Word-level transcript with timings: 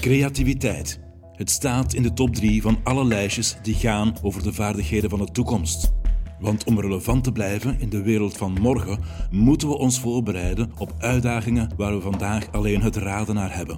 Creativiteit. 0.00 1.00
Het 1.32 1.50
staat 1.50 1.94
in 1.94 2.02
de 2.02 2.12
top 2.12 2.34
3 2.34 2.62
van 2.62 2.78
alle 2.84 3.04
lijstjes 3.04 3.56
die 3.62 3.74
gaan 3.74 4.14
over 4.22 4.42
de 4.42 4.52
vaardigheden 4.52 5.10
van 5.10 5.18
de 5.18 5.32
toekomst. 5.32 5.92
Want 6.40 6.64
om 6.64 6.80
relevant 6.80 7.24
te 7.24 7.32
blijven 7.32 7.80
in 7.80 7.88
de 7.88 8.02
wereld 8.02 8.36
van 8.36 8.52
morgen, 8.60 8.98
moeten 9.30 9.68
we 9.68 9.78
ons 9.78 10.00
voorbereiden 10.00 10.72
op 10.78 10.94
uitdagingen 10.98 11.70
waar 11.76 11.94
we 11.94 12.00
vandaag 12.00 12.52
alleen 12.52 12.82
het 12.82 12.96
raden 12.96 13.34
naar 13.34 13.56
hebben. 13.56 13.76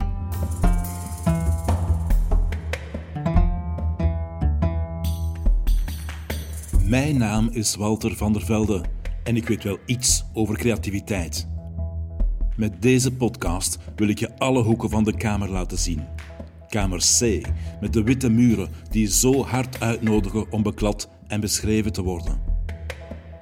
Mijn 6.84 7.18
naam 7.18 7.48
is 7.52 7.76
Walter 7.76 8.16
van 8.16 8.32
der 8.32 8.42
Velde 8.42 8.84
en 9.24 9.36
ik 9.36 9.48
weet 9.48 9.64
wel 9.64 9.78
iets 9.86 10.24
over 10.32 10.56
creativiteit. 10.56 11.48
Met 12.60 12.82
deze 12.82 13.12
podcast 13.12 13.78
wil 13.96 14.08
ik 14.08 14.18
je 14.18 14.38
alle 14.38 14.62
hoeken 14.62 14.90
van 14.90 15.04
de 15.04 15.16
kamer 15.16 15.50
laten 15.50 15.78
zien. 15.78 16.04
Kamer 16.68 16.98
C, 16.98 17.46
met 17.80 17.92
de 17.92 18.02
witte 18.02 18.28
muren 18.30 18.68
die 18.90 19.06
zo 19.06 19.44
hard 19.44 19.80
uitnodigen 19.80 20.52
om 20.52 20.62
beklad 20.62 21.08
en 21.26 21.40
beschreven 21.40 21.92
te 21.92 22.02
worden. 22.02 22.40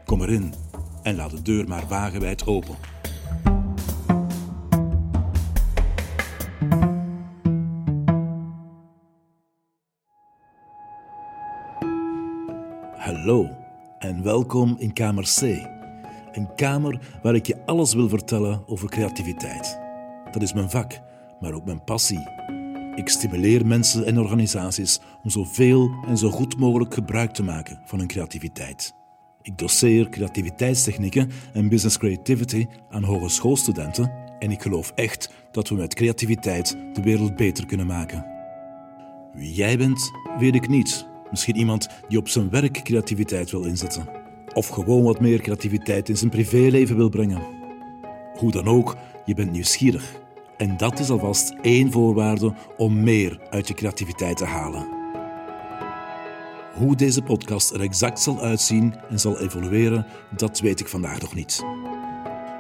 Kom 0.05 0.23
erin 0.23 0.55
en 1.03 1.17
laat 1.17 1.31
de 1.31 1.43
deur 1.43 1.69
maar 1.69 1.87
wagenwijd 1.89 2.47
open. 2.47 2.75
Hallo 12.97 13.51
en 13.99 14.23
welkom 14.23 14.77
in 14.79 14.93
Kamer 14.93 15.25
C. 15.25 15.77
Een 16.32 16.55
kamer 16.55 17.00
waar 17.23 17.34
ik 17.34 17.46
je 17.46 17.66
alles 17.66 17.95
wil 17.95 18.09
vertellen 18.09 18.62
over 18.66 18.88
creativiteit. 18.88 19.80
Dat 20.30 20.42
is 20.42 20.52
mijn 20.52 20.70
vak, 20.70 21.01
maar 21.40 21.52
ook 21.52 21.65
mijn 21.65 21.85
passie. 21.85 22.29
Ik 22.95 23.09
stimuleer 23.09 23.66
mensen 23.66 24.07
en 24.07 24.18
organisaties 24.18 25.01
om 25.23 25.30
zoveel 25.30 25.90
en 26.07 26.16
zo 26.16 26.30
goed 26.30 26.59
mogelijk 26.59 26.95
gebruik 26.95 27.30
te 27.30 27.43
maken 27.43 27.80
van 27.85 27.98
hun 27.98 28.09
creativiteit. 28.09 28.95
Ik 29.43 29.59
doseer 29.59 30.09
creativiteitstechnieken 30.09 31.30
en 31.52 31.68
business 31.68 31.98
creativity 31.98 32.66
aan 32.90 33.02
hogeschoolstudenten 33.02 34.13
en 34.38 34.51
ik 34.51 34.63
geloof 34.63 34.92
echt 34.95 35.32
dat 35.51 35.68
we 35.68 35.74
met 35.74 35.95
creativiteit 35.95 36.76
de 36.92 37.02
wereld 37.02 37.37
beter 37.37 37.66
kunnen 37.66 37.87
maken. 37.87 38.26
Wie 39.32 39.54
jij 39.54 39.79
bent, 39.79 40.10
weet 40.38 40.54
ik 40.54 40.68
niet. 40.68 41.07
Misschien 41.30 41.57
iemand 41.57 41.88
die 42.09 42.18
op 42.18 42.29
zijn 42.29 42.51
werk 42.51 42.82
creativiteit 42.82 43.51
wil 43.51 43.65
inzetten. 43.65 44.27
Of 44.59 44.68
gewoon 44.68 45.02
wat 45.02 45.20
meer 45.20 45.40
creativiteit 45.40 46.09
in 46.09 46.16
zijn 46.16 46.30
privéleven 46.30 46.96
wil 46.96 47.09
brengen. 47.09 47.42
Hoe 48.38 48.51
dan 48.51 48.66
ook, 48.66 48.96
je 49.24 49.34
bent 49.34 49.51
nieuwsgierig. 49.51 50.12
En 50.56 50.76
dat 50.76 50.98
is 50.98 51.10
alvast 51.10 51.54
één 51.62 51.92
voorwaarde 51.92 52.54
om 52.76 53.02
meer 53.02 53.40
uit 53.51 53.68
je 53.68 53.74
creativiteit 53.74 54.36
te 54.36 54.45
halen. 54.45 54.88
Hoe 56.74 56.96
deze 56.96 57.23
podcast 57.23 57.70
er 57.70 57.80
exact 57.80 58.20
zal 58.20 58.40
uitzien 58.40 58.95
en 59.10 59.20
zal 59.20 59.40
evolueren, 59.40 60.06
dat 60.36 60.60
weet 60.60 60.80
ik 60.80 60.88
vandaag 60.88 61.20
nog 61.20 61.34
niet. 61.34 61.64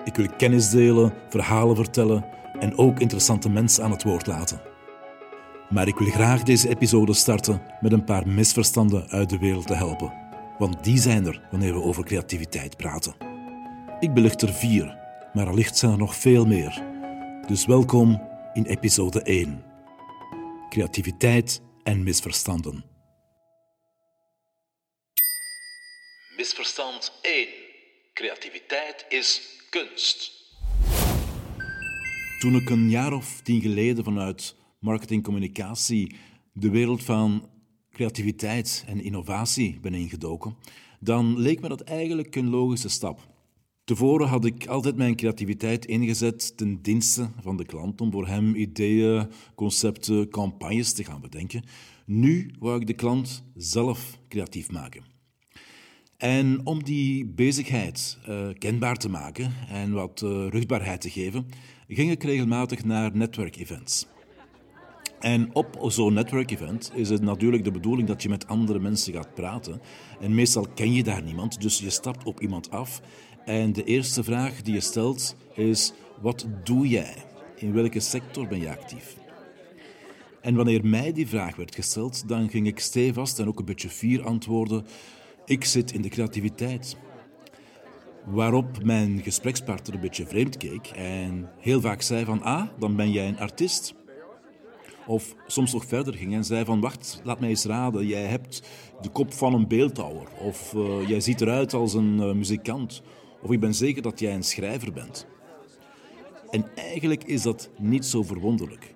Ik 0.04 0.16
wil 0.16 0.28
kennis 0.36 0.70
delen, 0.70 1.12
verhalen 1.28 1.76
vertellen 1.76 2.24
en 2.60 2.76
ook 2.76 3.00
interessante 3.00 3.48
mensen 3.48 3.84
aan 3.84 3.90
het 3.90 4.02
woord 4.02 4.26
laten. 4.26 4.60
Maar 5.70 5.88
ik 5.88 5.98
wil 5.98 6.10
graag 6.10 6.42
deze 6.42 6.68
episode 6.68 7.12
starten 7.12 7.62
met 7.80 7.92
een 7.92 8.04
paar 8.04 8.28
misverstanden 8.28 9.08
uit 9.08 9.30
de 9.30 9.38
wereld 9.38 9.66
te 9.66 9.74
helpen. 9.74 10.27
Want 10.58 10.84
die 10.84 10.98
zijn 10.98 11.26
er 11.26 11.48
wanneer 11.50 11.72
we 11.72 11.82
over 11.82 12.04
creativiteit 12.04 12.76
praten. 12.76 13.14
Ik 14.00 14.14
belicht 14.14 14.42
er 14.42 14.52
vier, 14.52 14.98
maar 15.32 15.46
allicht 15.46 15.76
zijn 15.76 15.92
er 15.92 15.98
nog 15.98 16.14
veel 16.14 16.46
meer. 16.46 16.84
Dus 17.46 17.66
welkom 17.66 18.28
in 18.52 18.64
episode 18.64 19.22
1. 19.22 19.64
Creativiteit 20.68 21.62
en 21.82 22.02
misverstanden. 22.02 22.84
Misverstand 26.36 27.18
1. 27.22 27.48
Creativiteit 28.12 29.06
is 29.08 29.40
kunst. 29.70 30.32
Toen 32.38 32.54
ik 32.54 32.70
een 32.70 32.90
jaar 32.90 33.12
of 33.12 33.40
tien 33.42 33.60
geleden 33.60 34.04
vanuit 34.04 34.56
marketingcommunicatie 34.80 36.16
de 36.52 36.70
wereld 36.70 37.04
van 37.04 37.50
creativiteit 37.98 38.84
en 38.86 39.00
innovatie 39.00 39.78
ben 39.80 39.94
ingedoken, 39.94 40.56
dan 41.00 41.38
leek 41.38 41.60
me 41.60 41.68
dat 41.68 41.80
eigenlijk 41.80 42.36
een 42.36 42.48
logische 42.48 42.88
stap. 42.88 43.28
Tevoren 43.84 44.28
had 44.28 44.44
ik 44.44 44.66
altijd 44.66 44.96
mijn 44.96 45.16
creativiteit 45.16 45.86
ingezet 45.86 46.56
ten 46.56 46.82
dienste 46.82 47.30
van 47.42 47.56
de 47.56 47.64
klant 47.64 48.00
om 48.00 48.10
voor 48.10 48.26
hem 48.26 48.54
ideeën, 48.54 49.26
concepten, 49.54 50.28
campagnes 50.28 50.92
te 50.92 51.04
gaan 51.04 51.20
bedenken. 51.20 51.62
Nu 52.06 52.50
wou 52.58 52.80
ik 52.80 52.86
de 52.86 52.92
klant 52.92 53.42
zelf 53.54 54.20
creatief 54.28 54.70
maken. 54.70 55.02
En 56.16 56.66
om 56.66 56.84
die 56.84 57.26
bezigheid 57.26 58.18
uh, 58.28 58.48
kenbaar 58.58 58.96
te 58.96 59.08
maken 59.08 59.52
en 59.68 59.92
wat 59.92 60.22
uh, 60.24 60.48
rugbaarheid 60.48 61.00
te 61.00 61.10
geven, 61.10 61.46
ging 61.88 62.10
ik 62.10 62.22
regelmatig 62.22 62.84
naar 62.84 63.16
netwerkevents. 63.16 64.06
En 65.20 65.54
op 65.54 65.78
zo'n 65.86 66.12
netwerkevent 66.12 66.92
is 66.94 67.08
het 67.08 67.22
natuurlijk 67.22 67.64
de 67.64 67.70
bedoeling 67.70 68.08
dat 68.08 68.22
je 68.22 68.28
met 68.28 68.46
andere 68.46 68.78
mensen 68.78 69.12
gaat 69.12 69.34
praten. 69.34 69.80
En 70.20 70.34
meestal 70.34 70.66
ken 70.74 70.92
je 70.92 71.02
daar 71.02 71.22
niemand, 71.22 71.60
dus 71.60 71.78
je 71.78 71.90
stapt 71.90 72.24
op 72.24 72.40
iemand 72.40 72.70
af. 72.70 73.00
En 73.44 73.72
de 73.72 73.84
eerste 73.84 74.24
vraag 74.24 74.62
die 74.62 74.74
je 74.74 74.80
stelt 74.80 75.36
is: 75.54 75.92
wat 76.20 76.46
doe 76.64 76.88
jij? 76.88 77.14
In 77.56 77.72
welke 77.72 78.00
sector 78.00 78.46
ben 78.46 78.60
je 78.60 78.70
actief? 78.70 79.16
En 80.40 80.54
wanneer 80.54 80.86
mij 80.86 81.12
die 81.12 81.28
vraag 81.28 81.56
werd 81.56 81.74
gesteld, 81.74 82.28
dan 82.28 82.48
ging 82.50 82.66
ik 82.66 82.78
stevast 82.78 83.38
en 83.38 83.48
ook 83.48 83.58
een 83.58 83.64
beetje 83.64 83.88
fier 83.88 84.24
antwoorden: 84.24 84.86
ik 85.44 85.64
zit 85.64 85.92
in 85.92 86.02
de 86.02 86.08
creativiteit. 86.08 86.96
Waarop 88.24 88.84
mijn 88.84 89.22
gesprekspartner 89.22 89.94
een 89.94 90.00
beetje 90.00 90.26
vreemd 90.26 90.56
keek 90.56 90.86
en 90.86 91.50
heel 91.58 91.80
vaak 91.80 92.02
zei 92.02 92.24
van 92.24 92.42
ah, 92.42 92.68
dan 92.78 92.96
ben 92.96 93.10
jij 93.10 93.28
een 93.28 93.38
artiest. 93.38 93.94
Of 95.08 95.34
soms 95.46 95.72
nog 95.72 95.84
verder 95.84 96.14
ging 96.14 96.34
en 96.34 96.44
zei 96.44 96.64
van 96.64 96.80
wacht, 96.80 97.20
laat 97.24 97.40
mij 97.40 97.48
eens 97.48 97.64
raden, 97.64 98.06
jij 98.06 98.24
hebt 98.24 98.62
de 99.00 99.08
kop 99.08 99.32
van 99.32 99.54
een 99.54 99.68
beeldhouwer. 99.68 100.28
Of 100.40 100.72
uh, 100.72 101.08
jij 101.08 101.20
ziet 101.20 101.40
eruit 101.40 101.74
als 101.74 101.94
een 101.94 102.16
uh, 102.16 102.32
muzikant. 102.32 103.02
Of 103.42 103.50
ik 103.50 103.60
ben 103.60 103.74
zeker 103.74 104.02
dat 104.02 104.18
jij 104.18 104.34
een 104.34 104.42
schrijver 104.42 104.92
bent. 104.92 105.26
En 106.50 106.76
eigenlijk 106.76 107.24
is 107.24 107.42
dat 107.42 107.70
niet 107.78 108.04
zo 108.04 108.22
verwonderlijk. 108.22 108.94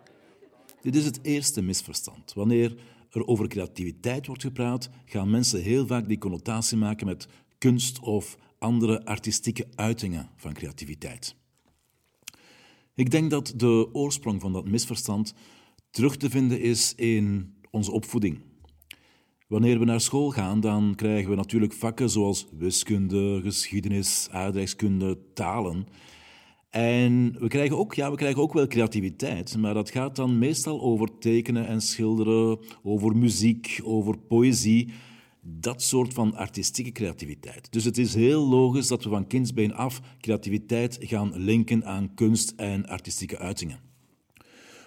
Dit 0.80 0.96
is 0.96 1.04
het 1.04 1.18
eerste 1.22 1.62
misverstand. 1.62 2.32
Wanneer 2.32 2.76
er 3.10 3.26
over 3.26 3.48
creativiteit 3.48 4.26
wordt 4.26 4.42
gepraat, 4.42 4.90
gaan 5.04 5.30
mensen 5.30 5.62
heel 5.62 5.86
vaak 5.86 6.08
die 6.08 6.18
connotatie 6.18 6.76
maken 6.76 7.06
met 7.06 7.28
kunst 7.58 8.00
of 8.00 8.36
andere 8.58 9.04
artistieke 9.04 9.66
uitingen 9.74 10.30
van 10.36 10.52
creativiteit. 10.52 11.36
Ik 12.94 13.10
denk 13.10 13.30
dat 13.30 13.52
de 13.56 13.88
oorsprong 13.92 14.40
van 14.40 14.52
dat 14.52 14.68
misverstand 14.68 15.34
terug 15.92 16.16
te 16.16 16.30
vinden 16.30 16.60
is 16.60 16.94
in 16.94 17.54
onze 17.70 17.92
opvoeding. 17.92 18.38
Wanneer 19.48 19.78
we 19.78 19.84
naar 19.84 20.00
school 20.00 20.30
gaan, 20.30 20.60
dan 20.60 20.94
krijgen 20.94 21.30
we 21.30 21.36
natuurlijk 21.36 21.72
vakken 21.72 22.10
zoals 22.10 22.46
wiskunde, 22.58 23.40
geschiedenis, 23.42 24.28
aardrijkskunde, 24.30 25.18
talen. 25.34 25.86
En 26.70 27.36
we 27.38 27.48
krijgen, 27.48 27.78
ook, 27.78 27.94
ja, 27.94 28.10
we 28.10 28.16
krijgen 28.16 28.42
ook 28.42 28.52
wel 28.52 28.66
creativiteit, 28.66 29.56
maar 29.56 29.74
dat 29.74 29.90
gaat 29.90 30.16
dan 30.16 30.38
meestal 30.38 30.80
over 30.80 31.18
tekenen 31.18 31.66
en 31.66 31.80
schilderen, 31.80 32.58
over 32.82 33.16
muziek, 33.16 33.80
over 33.84 34.18
poëzie, 34.18 34.92
dat 35.40 35.82
soort 35.82 36.14
van 36.14 36.36
artistieke 36.36 36.92
creativiteit. 36.92 37.72
Dus 37.72 37.84
het 37.84 37.98
is 37.98 38.14
heel 38.14 38.48
logisch 38.48 38.88
dat 38.88 39.04
we 39.04 39.10
van 39.10 39.26
kindsbeen 39.26 39.74
af 39.74 40.00
creativiteit 40.20 40.98
gaan 41.00 41.32
linken 41.36 41.84
aan 41.84 42.14
kunst 42.14 42.52
en 42.56 42.86
artistieke 42.86 43.38
uitingen. 43.38 43.91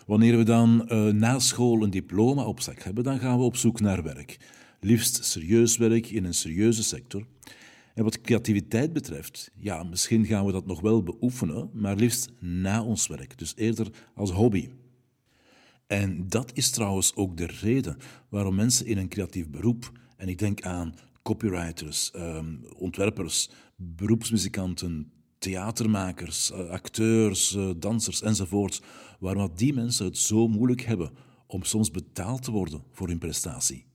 Wanneer 0.05 0.37
we 0.37 0.43
dan 0.43 0.89
uh, 0.91 1.05
na 1.05 1.39
school 1.39 1.83
een 1.83 1.89
diploma 1.89 2.45
op 2.45 2.61
zak 2.61 2.81
hebben, 2.81 3.03
dan 3.03 3.19
gaan 3.19 3.37
we 3.37 3.43
op 3.43 3.55
zoek 3.55 3.79
naar 3.79 4.03
werk. 4.03 4.37
Liefst 4.79 5.25
serieus 5.25 5.77
werk 5.77 6.09
in 6.09 6.25
een 6.25 6.33
serieuze 6.33 6.83
sector. 6.83 7.25
En 7.93 8.03
wat 8.03 8.21
creativiteit 8.21 8.93
betreft, 8.93 9.51
ja, 9.57 9.83
misschien 9.83 10.25
gaan 10.25 10.45
we 10.45 10.51
dat 10.51 10.65
nog 10.65 10.81
wel 10.81 11.03
beoefenen, 11.03 11.69
maar 11.73 11.95
liefst 11.95 12.31
na 12.39 12.83
ons 12.83 13.07
werk, 13.07 13.37
dus 13.37 13.53
eerder 13.55 13.87
als 14.15 14.31
hobby. 14.31 14.69
En 15.87 16.27
dat 16.27 16.51
is 16.53 16.69
trouwens 16.69 17.15
ook 17.15 17.37
de 17.37 17.45
reden 17.45 17.97
waarom 18.29 18.55
mensen 18.55 18.85
in 18.85 18.97
een 18.97 19.07
creatief 19.07 19.49
beroep, 19.49 19.91
en 20.17 20.27
ik 20.27 20.37
denk 20.39 20.61
aan 20.61 20.95
copywriters, 21.21 22.11
um, 22.15 22.65
ontwerpers, 22.77 23.49
beroepsmuzikanten, 23.75 25.11
theatermakers, 25.37 26.51
eh, 26.51 26.69
acteurs, 26.69 27.55
eh, 27.55 27.69
dansers 27.77 28.21
enzovoort, 28.21 28.81
waarom 29.19 29.51
die 29.55 29.73
mensen 29.73 30.05
het 30.05 30.17
zo 30.17 30.47
moeilijk 30.47 30.81
hebben 30.81 31.11
om 31.47 31.63
soms 31.63 31.91
betaald 31.91 32.43
te 32.43 32.51
worden 32.51 32.83
voor 32.91 33.07
hun 33.07 33.17
prestatie. 33.17 33.85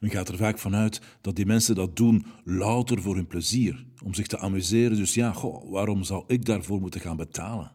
Men 0.00 0.10
gaat 0.10 0.28
er 0.28 0.36
vaak 0.36 0.58
vanuit 0.58 1.00
dat 1.20 1.36
die 1.36 1.46
mensen 1.46 1.74
dat 1.74 1.96
doen 1.96 2.26
louter 2.44 3.02
voor 3.02 3.14
hun 3.14 3.26
plezier, 3.26 3.86
om 4.04 4.14
zich 4.14 4.26
te 4.26 4.38
amuseren. 4.38 4.96
Dus 4.96 5.14
ja, 5.14 5.32
goh, 5.32 5.70
waarom 5.70 6.02
zou 6.02 6.24
ik 6.26 6.44
daarvoor 6.44 6.80
moeten 6.80 7.00
gaan 7.00 7.16
betalen? 7.16 7.72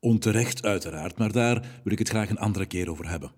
Onterecht 0.00 0.64
uiteraard, 0.64 1.18
maar 1.18 1.32
daar 1.32 1.80
wil 1.84 1.92
ik 1.92 1.98
het 1.98 2.08
graag 2.08 2.30
een 2.30 2.38
andere 2.38 2.66
keer 2.66 2.90
over 2.90 3.08
hebben. 3.08 3.32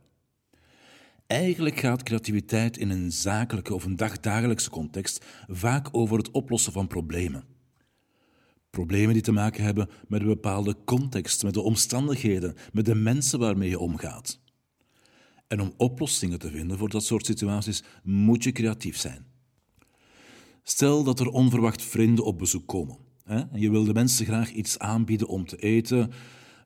Eigenlijk 1.26 1.78
gaat 1.78 2.02
creativiteit 2.02 2.76
in 2.76 2.90
een 2.90 3.12
zakelijke 3.12 3.74
of 3.74 3.84
een 3.84 3.96
dagdagelijkse 3.96 4.70
context 4.70 5.24
vaak 5.48 5.88
over 5.92 6.16
het 6.16 6.30
oplossen 6.30 6.72
van 6.72 6.86
problemen. 6.86 7.44
Problemen 8.72 9.12
die 9.12 9.22
te 9.22 9.32
maken 9.32 9.64
hebben 9.64 9.88
met 10.08 10.20
een 10.20 10.26
bepaalde 10.26 10.76
context, 10.84 11.42
met 11.42 11.54
de 11.54 11.60
omstandigheden, 11.60 12.54
met 12.72 12.84
de 12.84 12.94
mensen 12.94 13.38
waarmee 13.38 13.68
je 13.68 13.78
omgaat. 13.78 14.40
En 15.48 15.60
om 15.60 15.72
oplossingen 15.76 16.38
te 16.38 16.50
vinden 16.50 16.78
voor 16.78 16.88
dat 16.88 17.04
soort 17.04 17.26
situaties 17.26 17.82
moet 18.02 18.44
je 18.44 18.52
creatief 18.52 18.96
zijn. 18.96 19.24
Stel 20.62 21.04
dat 21.04 21.20
er 21.20 21.28
onverwacht 21.28 21.82
vrienden 21.82 22.24
op 22.24 22.38
bezoek 22.38 22.66
komen. 22.66 22.96
Hè? 23.24 23.40
En 23.40 23.60
je 23.60 23.70
wil 23.70 23.84
de 23.84 23.92
mensen 23.92 24.26
graag 24.26 24.52
iets 24.52 24.78
aanbieden 24.78 25.28
om 25.28 25.46
te 25.46 25.56
eten, 25.56 26.10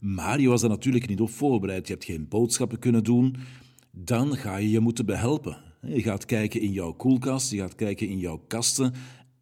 maar 0.00 0.40
je 0.40 0.48
was 0.48 0.60
daar 0.60 0.70
natuurlijk 0.70 1.08
niet 1.08 1.20
op 1.20 1.30
voorbereid. 1.30 1.86
Je 1.86 1.92
hebt 1.92 2.04
geen 2.04 2.28
boodschappen 2.28 2.78
kunnen 2.78 3.04
doen. 3.04 3.36
Dan 3.90 4.36
ga 4.36 4.56
je 4.56 4.70
je 4.70 4.80
moeten 4.80 5.06
behelpen. 5.06 5.56
Je 5.80 6.02
gaat 6.02 6.24
kijken 6.24 6.60
in 6.60 6.72
jouw 6.72 6.92
koelkast, 6.92 7.50
je 7.50 7.58
gaat 7.58 7.74
kijken 7.74 8.08
in 8.08 8.18
jouw 8.18 8.44
kasten 8.46 8.94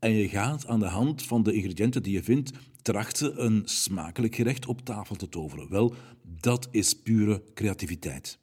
en 0.04 0.12
je 0.12 0.28
gaat 0.28 0.66
aan 0.66 0.78
de 0.78 0.86
hand 0.86 1.22
van 1.22 1.42
de 1.42 1.52
ingrediënten 1.52 2.02
die 2.02 2.12
je 2.12 2.22
vindt 2.22 2.52
trachten 2.82 3.44
een 3.44 3.62
smakelijk 3.64 4.34
gerecht 4.34 4.66
op 4.66 4.84
tafel 4.84 5.16
te 5.16 5.28
toveren. 5.28 5.70
Wel, 5.70 5.94
dat 6.22 6.68
is 6.70 6.94
pure 6.94 7.42
creativiteit. 7.54 8.38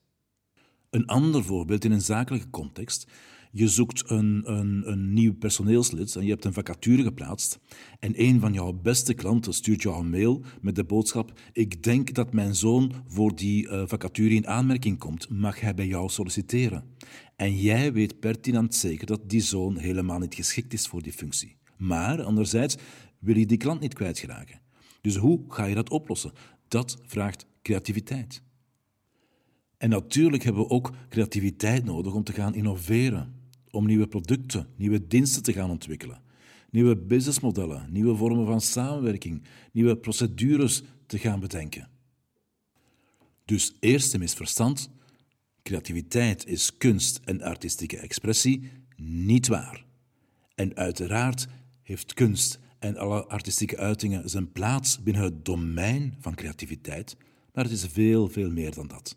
Een 0.89 1.05
ander 1.05 1.43
voorbeeld 1.43 1.85
in 1.85 1.91
een 1.91 2.01
zakelijke 2.01 2.49
context. 2.49 3.07
Je 3.53 3.67
zoekt 3.67 4.09
een, 4.09 4.41
een, 4.45 4.91
een 4.91 5.13
nieuw 5.13 5.33
personeelslid 5.33 6.15
en 6.15 6.23
je 6.23 6.29
hebt 6.29 6.45
een 6.45 6.53
vacature 6.53 7.03
geplaatst. 7.03 7.59
En 7.99 8.13
een 8.15 8.39
van 8.39 8.53
jouw 8.53 8.73
beste 8.73 9.13
klanten 9.13 9.53
stuurt 9.53 9.81
jou 9.81 9.99
een 9.99 10.09
mail 10.09 10.43
met 10.61 10.75
de 10.75 10.83
boodschap: 10.83 11.39
Ik 11.53 11.83
denk 11.83 12.13
dat 12.13 12.33
mijn 12.33 12.55
zoon 12.55 12.93
voor 13.07 13.35
die 13.35 13.67
uh, 13.67 13.83
vacature 13.85 14.33
in 14.33 14.47
aanmerking 14.47 14.97
komt. 14.97 15.29
Mag 15.29 15.59
hij 15.59 15.73
bij 15.73 15.87
jou 15.87 16.09
solliciteren? 16.09 16.83
En 17.35 17.55
jij 17.57 17.93
weet 17.93 18.19
pertinent 18.19 18.75
zeker 18.75 19.05
dat 19.05 19.29
die 19.29 19.41
zoon 19.41 19.77
helemaal 19.77 20.19
niet 20.19 20.35
geschikt 20.35 20.73
is 20.73 20.87
voor 20.87 21.01
die 21.01 21.13
functie. 21.13 21.57
Maar 21.77 22.23
anderzijds 22.23 22.77
wil 23.19 23.37
je 23.37 23.45
die 23.45 23.57
klant 23.57 23.79
niet 23.79 23.93
kwijtraken. 23.93 24.61
Dus 25.01 25.15
hoe 25.15 25.43
ga 25.47 25.65
je 25.65 25.75
dat 25.75 25.89
oplossen? 25.89 26.31
Dat 26.67 26.97
vraagt 27.05 27.45
creativiteit. 27.61 28.43
En 29.77 29.89
natuurlijk 29.89 30.43
hebben 30.43 30.61
we 30.61 30.69
ook 30.69 30.91
creativiteit 31.09 31.85
nodig 31.85 32.13
om 32.13 32.23
te 32.23 32.33
gaan 32.33 32.55
innoveren, 32.55 33.40
om 33.71 33.85
nieuwe 33.85 34.07
producten, 34.07 34.67
nieuwe 34.75 35.07
diensten 35.07 35.43
te 35.43 35.53
gaan 35.53 35.69
ontwikkelen, 35.69 36.21
nieuwe 36.69 36.97
businessmodellen, 36.97 37.91
nieuwe 37.91 38.15
vormen 38.15 38.45
van 38.45 38.61
samenwerking, 38.61 39.43
nieuwe 39.71 39.97
procedures 39.97 40.81
te 41.05 41.17
gaan 41.17 41.39
bedenken. 41.39 41.89
Dus 43.45 43.73
eerste 43.79 44.17
misverstand: 44.17 44.89
creativiteit 45.63 46.47
is 46.47 46.77
kunst 46.77 47.19
en 47.23 47.41
artistieke 47.41 47.97
expressie, 47.97 48.71
niet 48.97 49.47
waar. 49.47 49.85
En 50.55 50.75
uiteraard 50.75 51.47
heeft 51.81 52.13
kunst 52.13 52.59
en 52.79 52.97
alle 52.97 53.25
artistieke 53.25 53.77
uitingen 53.77 54.29
zijn 54.29 54.51
plaats 54.51 55.03
binnen 55.03 55.23
het 55.23 55.45
domein 55.45 56.15
van 56.19 56.35
creativiteit, 56.35 57.15
maar 57.53 57.63
het 57.63 57.73
is 57.73 57.85
veel, 57.85 58.27
veel 58.27 58.49
meer 58.51 58.73
dan 58.73 58.87
dat. 58.87 59.15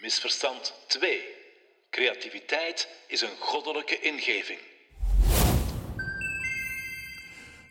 Misverstand 0.00 0.74
2. 0.88 1.31
Creativiteit 1.92 2.88
is 3.08 3.20
een 3.20 3.36
goddelijke 3.38 3.98
ingeving. 4.00 4.58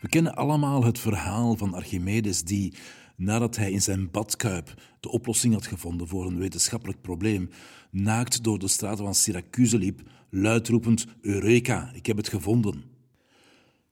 We 0.02 0.10
kennen 0.10 0.36
allemaal 0.36 0.84
het 0.84 1.00
verhaal 1.00 1.56
van 1.56 1.74
Archimedes 1.74 2.44
die, 2.44 2.74
nadat 3.16 3.56
hij 3.56 3.72
in 3.72 3.82
zijn 3.82 4.12
badkuip 4.12 4.74
de 5.00 5.10
oplossing 5.10 5.54
had 5.54 5.68
gevonden 5.68 6.08
voor 6.08 6.26
een 6.26 6.38
wetenschappelijk 6.38 7.02
probleem, 7.02 7.50
naakt 7.92 8.44
door 8.44 8.60
de 8.60 8.68
straten 8.68 9.04
van 9.04 9.16
Syracuse 9.16 9.78
liep, 9.78 10.02
luidroepend: 10.30 11.06
Eureka, 11.22 11.92
ik 11.94 12.06
heb 12.06 12.18
het 12.18 12.30
gevonden. 12.30 12.84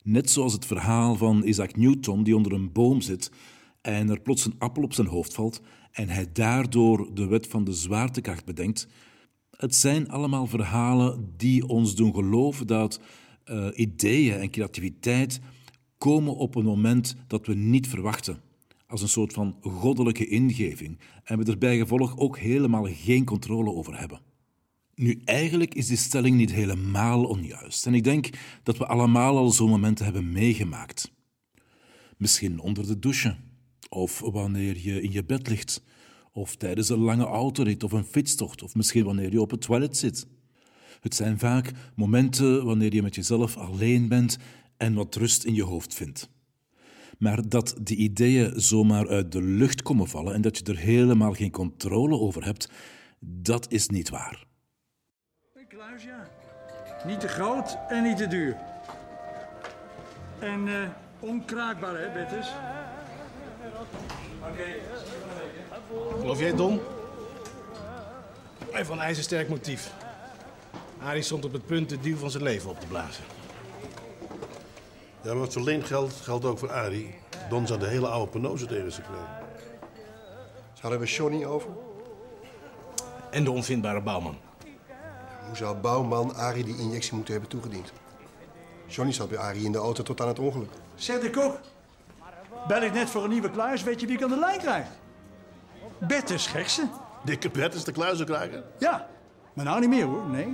Net 0.04 0.30
zoals 0.30 0.54
het 0.54 0.66
verhaal 0.66 1.16
van 1.16 1.44
Isaac 1.44 1.76
Newton 1.76 2.24
die 2.24 2.36
onder 2.36 2.52
een 2.52 2.72
boom 2.72 3.02
zit 3.02 3.32
en 3.82 4.10
er 4.10 4.20
plots 4.20 4.46
een 4.46 4.56
appel 4.58 4.84
op 4.84 4.94
zijn 4.94 5.08
hoofd 5.08 5.34
valt 5.34 5.62
en 5.92 6.10
hij 6.10 6.32
daardoor 6.32 7.10
de 7.14 7.26
wet 7.26 7.48
van 7.48 7.64
de 7.64 7.74
zwaartekracht 7.74 8.46
bedenkt. 8.46 8.88
Het 9.60 9.76
zijn 9.76 10.10
allemaal 10.10 10.48
verhalen 10.48 11.34
die 11.38 11.68
ons 11.68 11.96
doen 11.96 12.14
geloven 12.14 12.68
dat 12.68 13.00
uh, 13.46 13.68
ideeën 13.74 14.40
en 14.40 14.50
creativiteit 14.50 15.40
komen 15.98 16.36
op 16.36 16.56
een 16.56 16.66
moment 16.66 17.16
dat 17.28 17.46
we 17.46 17.54
niet 17.54 17.88
verwachten. 17.88 18.42
Als 18.88 19.02
een 19.02 19.10
soort 19.10 19.34
van 19.34 19.58
goddelijke 19.62 20.28
ingeving 20.28 21.00
en 21.24 21.38
we 21.38 21.52
er 21.52 21.58
bijgevolg 21.58 22.18
ook 22.18 22.38
helemaal 22.38 22.88
geen 22.92 23.26
controle 23.26 23.74
over 23.74 24.00
hebben. 24.00 24.22
Nu, 24.96 25.22
eigenlijk 25.26 25.76
is 25.76 25.88
die 25.88 25.98
stelling 25.98 26.36
niet 26.36 26.52
helemaal 26.52 27.24
onjuist. 27.24 27.86
En 27.86 27.94
ik 27.94 28.04
denk 28.04 28.30
dat 28.64 28.78
we 28.78 28.86
allemaal 28.86 29.38
al 29.38 29.52
zo'n 29.52 29.70
momenten 29.70 30.06
hebben 30.06 30.32
meegemaakt. 30.32 31.12
Misschien 32.18 32.60
onder 32.60 32.88
de 32.88 33.00
douche, 33.00 33.36
of 33.90 34.20
wanneer 34.20 34.78
je 34.78 35.02
in 35.02 35.12
je 35.12 35.24
bed 35.24 35.48
ligt, 35.48 35.84
of 36.40 36.56
tijdens 36.56 36.90
een 36.90 37.00
lange 37.00 37.26
autorit 37.26 37.84
of 37.84 37.92
een 37.92 38.06
fietstocht, 38.06 38.64
of 38.64 38.76
misschien 38.76 39.06
wanneer 39.06 39.32
je 39.32 39.42
op 39.42 39.52
het 39.52 39.62
toilet 39.62 39.98
zit. 39.98 40.28
Het 41.00 41.16
zijn 41.16 41.40
vaak 41.40 41.72
momenten 41.96 42.66
wanneer 42.66 42.94
je 42.94 43.02
met 43.02 43.16
jezelf 43.16 43.58
alleen 43.58 44.08
bent 44.08 44.38
en 44.78 44.94
wat 44.94 45.16
rust 45.16 45.44
in 45.44 45.56
je 45.56 45.64
hoofd 45.64 45.94
vindt. 45.94 46.30
Maar 47.18 47.50
dat 47.50 47.76
die 47.82 47.98
ideeën 47.98 48.62
zomaar 48.62 49.08
uit 49.08 49.32
de 49.32 49.42
lucht 49.42 49.82
komen 49.82 50.08
vallen 50.08 50.34
en 50.34 50.42
dat 50.42 50.58
je 50.58 50.64
er 50.64 50.78
helemaal 50.78 51.34
geen 51.34 51.52
controle 51.52 52.20
over 52.20 52.46
hebt, 52.46 52.70
dat 53.20 53.72
is 53.72 53.88
niet 53.88 54.10
waar. 54.10 54.48
Kluis, 55.68 56.04
ja. 56.04 56.30
Niet 57.06 57.20
te 57.20 57.28
groot 57.28 57.78
en 57.90 58.04
niet 58.04 58.18
te 58.18 58.28
duur. 58.28 58.58
En 60.40 60.68
uh, 60.68 60.90
onkraakbaar, 61.20 62.00
hè, 62.00 62.14
Bettes? 62.14 62.48
Oké. 64.42 64.64
Geloof 66.20 66.40
jij 66.40 66.56
Don? 66.56 66.82
Hij 68.72 68.86
van 68.86 69.00
ijzersterk 69.00 69.50
motief. 69.50 69.94
Arie 71.04 71.22
stond 71.22 71.46
op 71.46 71.54
het 71.54 71.66
punt 71.66 71.90
de 71.90 72.00
duw 72.00 72.18
van 72.18 72.32
zijn 72.32 72.44
leven 72.44 72.70
op 72.70 72.80
te 72.80 72.88
blazen. 72.88 73.24
Ja, 75.22 75.30
maar 75.30 75.40
wat 75.40 75.54
voor 75.54 75.62
Leen 75.62 75.84
geldt, 75.84 76.14
geldt 76.14 76.46
ook 76.46 76.60
voor 76.60 76.72
Arie. 76.72 77.16
Don 77.50 77.68
zou 77.68 77.80
de 77.80 77.88
hele 77.88 78.08
oude 78.08 78.32
penose 78.32 78.66
tegen 78.66 78.92
ze 78.92 79.02
krijgen. 79.02 79.48
Zouden 80.74 81.02
we 81.02 81.06
Johnny 81.06 81.46
over? 81.46 81.70
En 83.32 83.44
de 83.44 83.52
onvindbare 83.52 84.02
bouwman. 84.02 84.38
Hoe 85.48 85.56
zou 85.56 85.78
Bouwman 85.78 86.36
Arie 86.36 86.64
die 86.64 86.78
injectie 86.78 87.14
moeten 87.16 87.34
hebben 87.34 87.52
toegediend? 87.52 87.92
Johnny 88.88 89.14
zat 89.14 89.30
bij 89.30 89.38
Arie 89.38 89.66
in 89.66 89.72
de 89.72 89.78
auto 89.78 90.04
tot 90.04 90.22
aan 90.22 90.28
het 90.28 90.40
ongeluk. 90.40 90.72
Zeg 90.96 91.20
de 91.20 91.30
kok, 91.30 91.60
bel 92.68 92.82
ik 92.82 92.94
net 92.94 93.10
voor 93.10 93.24
een 93.24 93.30
nieuwe 93.30 93.52
kluis, 93.52 93.84
weet 93.84 94.00
je 94.00 94.08
wie 94.08 94.16
ik 94.16 94.24
aan 94.24 94.30
de 94.30 94.40
lijn 94.40 94.60
krijg? 94.60 94.88
Bert 96.08 96.30
is 96.30 96.48
gekse. 96.48 96.88
Dikke 97.24 97.50
Bert 97.50 97.74
is 97.74 97.84
de 97.84 97.92
kluizen 97.92 98.26
krijgen? 98.26 98.64
Ja, 98.80 99.08
maar 99.54 99.66
nou 99.66 99.80
niet 99.80 99.90
meer 99.90 100.06
hoor. 100.06 100.30
Nee, 100.30 100.48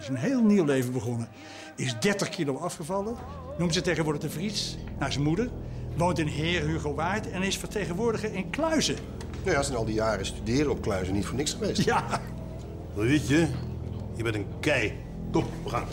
is 0.00 0.08
een 0.08 0.16
heel 0.16 0.42
nieuw 0.42 0.64
leven 0.64 0.92
begonnen. 0.92 1.28
Is 1.76 1.94
30 2.00 2.28
kilo 2.28 2.56
afgevallen, 2.56 3.16
noemt 3.58 3.74
ze 3.74 3.80
tegenwoordig 3.80 4.22
de 4.22 4.30
Vries, 4.30 4.78
naar 4.98 5.12
zijn 5.12 5.24
moeder. 5.24 5.50
Woont 5.96 6.18
in 6.18 6.26
Heer 6.26 6.66
Hugo 6.66 6.94
Waard 6.94 7.30
en 7.30 7.42
is 7.42 7.58
vertegenwoordiger 7.58 8.34
in 8.34 8.50
Kluizen. 8.50 8.96
Nou 9.44 9.56
ja, 9.56 9.62
zijn 9.62 9.76
al 9.76 9.84
die 9.84 9.94
jaren 9.94 10.26
studeren 10.26 10.70
op 10.70 10.82
Kluizen 10.82 11.14
niet 11.14 11.26
voor 11.26 11.36
niks 11.36 11.52
geweest. 11.52 11.84
Ja. 11.84 12.20
Weet 12.94 13.28
je, 13.28 13.46
je 14.16 14.22
bent 14.22 14.34
een 14.34 14.46
kei. 14.60 14.92
Kom, 15.32 15.44
we 15.64 15.70
gaan. 15.70 15.86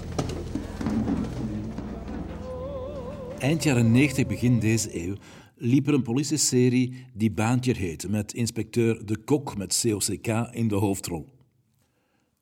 Eind 3.40 3.64
jaren 3.64 3.92
90, 3.92 4.28
begin 4.28 4.60
deze 4.60 5.06
eeuw, 5.06 5.16
liep 5.64 5.88
er 5.88 5.94
een 5.94 6.02
politieserie 6.02 6.94
die 7.14 7.32
Baantje 7.32 7.74
heette, 7.74 8.10
met 8.10 8.34
inspecteur 8.34 9.06
De 9.06 9.18
Kok 9.18 9.58
met 9.58 9.84
COCK 9.88 10.28
in 10.52 10.68
de 10.68 10.76
hoofdrol. 10.76 11.28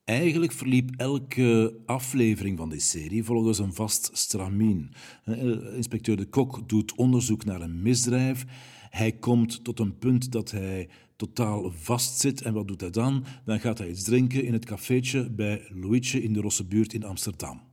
Eigenlijk 0.03 0.51
verliep 0.51 0.89
elke 0.97 1.75
aflevering 1.85 2.57
van 2.57 2.69
die 2.69 2.79
serie 2.79 3.23
volgens 3.23 3.59
een 3.59 3.73
vast 3.73 4.09
stramien. 4.13 4.91
Eh, 5.23 5.75
inspecteur 5.75 6.17
De 6.17 6.25
Kok 6.25 6.69
doet 6.69 6.95
onderzoek 6.95 7.45
naar 7.45 7.61
een 7.61 7.81
misdrijf. 7.81 8.45
Hij 8.89 9.11
komt 9.11 9.63
tot 9.63 9.79
een 9.79 9.97
punt 9.97 10.31
dat 10.31 10.51
hij 10.51 10.89
totaal 11.15 11.71
vastzit. 11.71 12.41
En 12.41 12.53
wat 12.53 12.67
doet 12.67 12.81
hij 12.81 12.89
dan? 12.89 13.25
Dan 13.45 13.59
gaat 13.59 13.77
hij 13.77 13.89
iets 13.89 14.03
drinken 14.03 14.43
in 14.43 14.53
het 14.53 14.65
cafeetje 14.65 15.29
bij 15.29 15.67
Louietje 15.69 16.23
in 16.23 16.33
de 16.33 16.41
Rossebuurt 16.41 16.93
in 16.93 17.03
Amsterdam. 17.03 17.70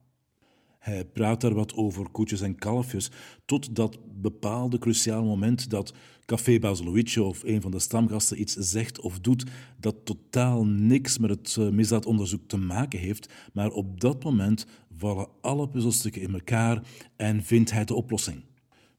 Hij 0.88 1.04
praat 1.04 1.40
daar 1.40 1.54
wat 1.54 1.74
over 1.74 2.08
koetjes 2.08 2.40
en 2.40 2.54
kalfjes, 2.54 3.10
tot 3.44 3.76
dat 3.76 3.98
bepaalde 4.20 4.78
cruciaal 4.78 5.24
moment 5.24 5.70
dat 5.70 5.94
cafébaas 6.24 6.82
Louietje 6.82 7.22
of 7.22 7.42
een 7.42 7.60
van 7.60 7.70
de 7.70 7.78
stamgasten 7.78 8.40
iets 8.40 8.54
zegt 8.54 9.00
of 9.00 9.20
doet 9.20 9.44
dat 9.80 9.94
totaal 10.04 10.64
niks 10.66 11.18
met 11.18 11.30
het 11.30 11.56
eh, 11.58 11.68
misdaadonderzoek 11.68 12.48
te 12.48 12.56
maken 12.56 12.98
heeft, 12.98 13.32
maar 13.52 13.70
op 13.70 14.00
dat 14.00 14.24
moment 14.24 14.66
vallen 14.96 15.28
alle 15.40 15.68
puzzelstukken 15.68 16.22
in 16.22 16.32
elkaar 16.32 16.82
en 17.16 17.42
vindt 17.42 17.70
hij 17.70 17.84
de 17.84 17.94
oplossing. 17.94 18.44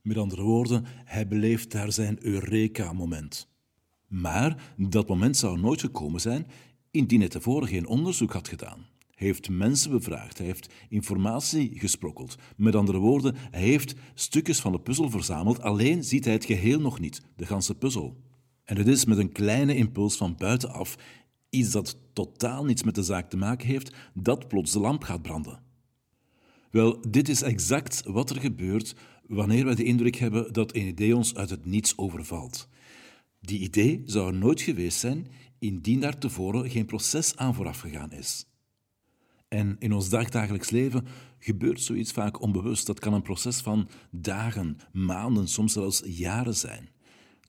Met 0.02 0.18
andere 0.18 0.42
woorden, 0.42 0.86
hij 1.06 1.28
beleeft 1.28 1.72
daar 1.72 1.92
zijn 1.92 2.18
Eureka-moment. 2.22 3.48
Maar 4.08 4.74
dat 4.78 5.08
moment 5.08 5.38
zou 5.38 5.60
nooit 5.60 5.80
gekomen 5.80 6.22
zijn 6.22 6.48
indien 6.92 7.20
hij 7.20 7.30
tevoren 7.30 7.68
geen 7.68 7.88
onderzoek 7.88 8.34
had 8.34 8.48
gedaan. 8.48 8.86
Heeft 9.20 9.50
mensen 9.50 9.92
bevraagd, 9.92 10.38
hij 10.38 10.48
heeft 10.48 10.74
informatie 10.90 11.80
gesprokkeld. 11.80 12.36
Met 12.58 12.76
andere 12.76 12.98
woorden, 12.98 13.36
hij 13.52 13.62
heeft 13.62 13.96
stukjes 14.14 14.60
van 14.60 14.72
de 14.72 14.80
puzzel 14.80 15.10
verzameld, 15.10 15.62
alleen 15.62 16.04
ziet 16.04 16.26
hij 16.26 16.34
het 16.34 16.46
geheel 16.46 16.80
nog 16.80 17.00
niet, 17.00 17.22
de 17.36 17.46
ganse 17.46 17.76
puzzel. 17.76 18.18
En 18.64 18.78
het 18.78 18.88
is 18.88 19.06
met 19.06 19.18
een 19.18 19.32
kleine 19.32 19.76
impuls 19.76 20.18
van 20.18 20.36
buitenaf, 20.38 20.98
iets 21.50 21.72
dat 21.72 21.98
totaal 22.14 22.66
niets 22.66 22.84
met 22.84 22.96
de 22.96 23.04
zaak 23.04 23.30
te 23.30 23.38
maken 23.38 23.68
heeft, 23.68 23.96
dat 24.14 24.48
plots 24.48 24.72
de 24.72 24.80
lamp 24.80 25.04
gaat 25.04 25.22
branden. 25.22 25.62
Wel, 26.72 27.02
dit 27.10 27.30
is 27.30 27.42
exact 27.42 28.04
wat 28.06 28.30
er 28.30 28.40
gebeurt 28.40 28.96
wanneer 29.28 29.66
wij 29.66 29.76
de 29.76 29.84
indruk 29.84 30.16
hebben 30.16 30.54
dat 30.54 30.76
een 30.76 30.88
idee 30.88 31.16
ons 31.16 31.36
uit 31.36 31.50
het 31.50 31.66
niets 31.66 31.98
overvalt. 31.98 32.68
Die 33.42 33.60
idee 33.60 34.02
zou 34.06 34.28
er 34.28 34.40
nooit 34.40 34.62
geweest 34.62 35.00
zijn 35.00 35.28
indien 35.60 36.00
daar 36.00 36.18
tevoren 36.18 36.70
geen 36.70 36.86
proces 36.86 37.36
aan 37.36 37.54
vooraf 37.54 37.80
gegaan 37.80 38.12
is. 38.12 38.49
En 39.50 39.76
in 39.80 39.94
ons 39.94 40.10
dagdagelijks 40.10 40.70
leven 40.70 41.06
gebeurt 41.40 41.82
zoiets 41.82 42.12
vaak 42.12 42.42
onbewust. 42.42 42.86
Dat 42.86 43.00
kan 43.00 43.14
een 43.14 43.22
proces 43.22 43.60
van 43.60 43.88
dagen, 44.12 44.78
maanden, 44.92 45.48
soms 45.48 45.74
zelfs 45.74 46.02
jaren 46.06 46.56
zijn. 46.56 46.90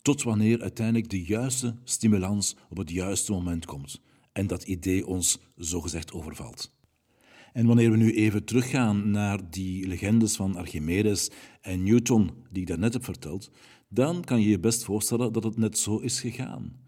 Tot 0.02 0.22
wanneer 0.22 0.62
uiteindelijk 0.62 1.10
de 1.10 1.22
juiste 1.22 1.76
stimulans 1.84 2.56
op 2.68 2.76
het 2.76 2.90
juiste 2.90 3.32
moment 3.32 3.66
komt 3.66 4.00
en 4.32 4.46
dat 4.46 4.62
idee 4.62 5.06
ons 5.06 5.38
zogezegd 5.56 6.12
overvalt. 6.12 6.78
En 7.52 7.66
wanneer 7.66 7.90
we 7.90 7.96
nu 7.96 8.14
even 8.14 8.44
teruggaan 8.44 9.10
naar 9.10 9.50
die 9.50 9.86
legendes 9.86 10.36
van 10.36 10.56
Archimedes 10.56 11.30
en 11.60 11.82
Newton, 11.82 12.30
die 12.50 12.62
ik 12.62 12.68
daarnet 12.68 12.92
heb 12.92 13.04
verteld, 13.04 13.50
dan 13.88 14.24
kan 14.24 14.40
je 14.40 14.48
je 14.48 14.60
best 14.60 14.84
voorstellen 14.84 15.32
dat 15.32 15.44
het 15.44 15.56
net 15.56 15.78
zo 15.78 15.98
is 15.98 16.20
gegaan. 16.20 16.80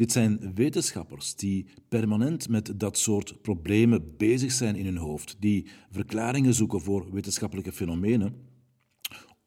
Dit 0.00 0.12
zijn 0.12 0.54
wetenschappers 0.54 1.34
die 1.34 1.66
permanent 1.88 2.48
met 2.48 2.72
dat 2.76 2.98
soort 2.98 3.42
problemen 3.42 4.16
bezig 4.16 4.52
zijn 4.52 4.76
in 4.76 4.84
hun 4.84 4.96
hoofd, 4.96 5.36
die 5.40 5.66
verklaringen 5.90 6.54
zoeken 6.54 6.80
voor 6.80 7.12
wetenschappelijke 7.12 7.72
fenomenen. 7.72 8.34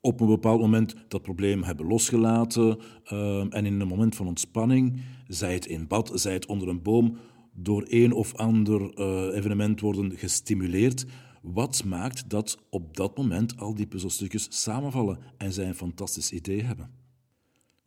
Op 0.02 0.20
een 0.20 0.28
bepaald 0.28 0.60
moment 0.60 0.96
dat 1.08 1.22
probleem 1.22 1.64
hebben 1.64 1.86
losgelaten 1.86 2.80
uh, 3.12 3.40
en 3.40 3.66
in 3.66 3.80
een 3.80 3.88
moment 3.88 4.16
van 4.16 4.28
ontspanning, 4.28 5.02
zij 5.28 5.54
het 5.54 5.66
in 5.66 5.88
bad, 5.88 6.12
zij 6.14 6.34
het 6.34 6.46
onder 6.46 6.68
een 6.68 6.82
boom, 6.82 7.18
door 7.54 7.86
een 7.88 8.12
of 8.12 8.36
ander 8.36 9.00
uh, 9.00 9.38
evenement 9.38 9.80
worden 9.80 10.18
gestimuleerd. 10.18 11.06
Wat 11.42 11.84
maakt 11.84 12.30
dat 12.30 12.58
op 12.70 12.96
dat 12.98 13.18
moment 13.18 13.58
al 13.58 13.76
die 13.76 13.88
puzzelstukjes 13.88 14.48
samenvallen 14.50 15.20
en 15.38 15.54
zij 15.54 15.68
een 15.68 15.76
fantastisch 15.76 16.32
idee 16.32 16.62
hebben? 16.62 16.92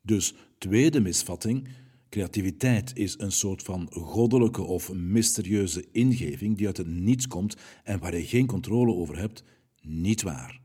Dus 0.03 0.35
tweede 0.59 1.01
misvatting, 1.01 1.69
creativiteit 2.09 2.91
is 2.95 3.19
een 3.19 3.33
soort 3.33 3.63
van 3.63 3.89
goddelijke 3.91 4.63
of 4.63 4.93
mysterieuze 4.93 5.89
ingeving 5.93 6.57
die 6.57 6.67
uit 6.67 6.77
het 6.77 6.87
niets 6.87 7.29
komt 7.29 7.57
en 7.85 7.99
waar 7.99 8.17
je 8.17 8.27
geen 8.27 8.47
controle 8.47 8.93
over 8.93 9.19
hebt, 9.19 9.43
niet 9.81 10.23
waar. 10.23 10.61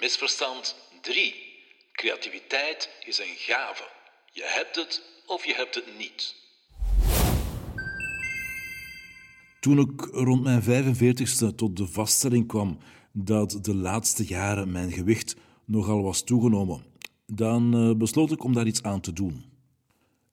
Misverstand 0.00 0.76
3. 1.02 1.34
Creativiteit 1.92 2.90
is 3.06 3.18
een 3.18 3.34
gave. 3.36 3.88
Je 4.32 4.42
hebt 4.44 4.76
het 4.76 5.02
of 5.26 5.44
je 5.44 5.54
hebt 5.54 5.74
het 5.74 5.98
niet. 5.98 6.34
Toen 9.60 9.78
ik 9.78 10.00
rond 10.00 10.42
mijn 10.42 10.62
45ste 10.62 11.54
tot 11.54 11.76
de 11.76 11.86
vaststelling 11.86 12.46
kwam 12.46 12.78
dat 13.12 13.58
de 13.62 13.74
laatste 13.74 14.24
jaren 14.24 14.72
mijn 14.72 14.92
gewicht 14.92 15.36
nogal 15.64 16.02
was 16.02 16.22
toegenomen, 16.22 16.84
dan 17.26 17.74
eh, 17.74 17.96
besloot 17.96 18.30
ik 18.30 18.44
om 18.44 18.52
daar 18.52 18.66
iets 18.66 18.82
aan 18.82 19.00
te 19.00 19.12
doen. 19.12 19.44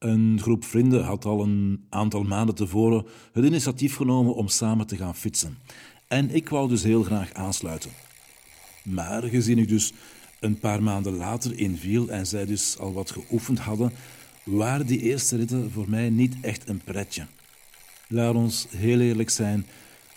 Een 0.03 0.39
groep 0.41 0.65
vrienden 0.65 1.03
had 1.03 1.25
al 1.25 1.43
een 1.43 1.86
aantal 1.89 2.24
maanden 2.24 2.55
tevoren 2.55 3.05
het 3.33 3.45
initiatief 3.45 3.95
genomen 3.95 4.36
om 4.36 4.48
samen 4.48 4.88
te 4.88 4.98
gaan 4.98 5.15
fietsen. 5.15 5.57
En 6.07 6.36
ik 6.36 6.50
wou 6.50 6.69
dus 6.69 6.83
heel 6.83 7.03
graag 7.03 7.33
aansluiten. 7.33 7.91
Maar 8.83 9.24
gezien 9.24 9.57
ik 9.57 9.67
dus 9.67 9.93
een 10.39 10.60
paar 10.60 10.83
maanden 10.83 11.15
later 11.15 11.57
inviel 11.60 12.10
en 12.10 12.27
zij 12.27 12.45
dus 12.45 12.77
al 12.77 12.93
wat 12.93 13.12
geoefend 13.12 13.60
hadden, 13.60 13.91
waren 14.43 14.86
die 14.86 15.01
eerste 15.01 15.36
ritten 15.36 15.72
voor 15.72 15.89
mij 15.89 16.10
niet 16.10 16.36
echt 16.41 16.69
een 16.69 16.81
pretje. 16.83 17.25
Laat 18.07 18.36
ons 18.36 18.67
heel 18.69 19.00
eerlijk 19.00 19.29
zijn, 19.29 19.65